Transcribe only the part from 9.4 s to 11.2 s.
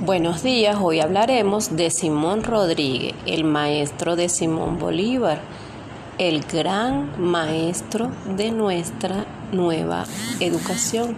nueva educación.